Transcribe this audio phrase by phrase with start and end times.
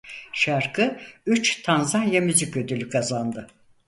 [0.33, 3.47] Şarkı üç Tanzanya Müzik Ödülü kazandı.